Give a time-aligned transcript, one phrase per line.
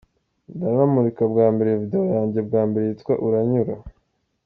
[0.55, 3.75] Ndanamurika bwa mbere video yanjye bwa mbere yitwa ‘Uranyura’.